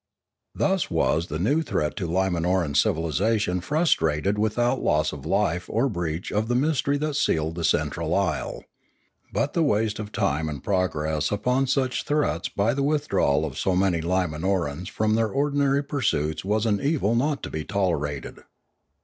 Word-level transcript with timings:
Thus 0.55 0.89
was 0.89 1.27
the 1.27 1.37
new 1.37 1.61
threat 1.61 1.95
to 1.97 2.07
Limanoran 2.07 2.75
civilisation 2.75 3.61
frustrated 3.61 4.35
without 4.39 4.81
loss 4.81 5.13
of 5.13 5.27
life 5.27 5.69
or 5.69 5.87
breach 5.89 6.31
of 6.31 6.47
the 6.47 6.55
mystery 6.55 6.97
that 6.97 7.13
sealed 7.13 7.53
the 7.53 7.63
central 7.63 8.15
isle. 8.15 8.63
But 9.31 9.53
the 9.53 9.61
waste 9.61 9.99
of 9.99 10.11
time 10.11 10.49
and 10.49 10.63
progress 10.63 11.29
upon 11.31 11.67
such 11.67 12.01
threats 12.03 12.49
by 12.49 12.73
the 12.73 12.81
withdrawal 12.81 13.45
of 13.45 13.59
so 13.59 13.75
many 13.75 14.01
Limanorans 14.01 14.89
from 14.89 15.13
their 15.13 15.27
ordinary 15.29 15.83
pursuits 15.83 16.43
was 16.43 16.65
an 16.65 16.81
evil 16.81 17.13
not 17.13 17.43
to 17.43 17.51
be 17.51 17.63
tolerated. 17.63 18.39